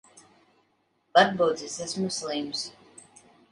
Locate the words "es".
1.69-1.77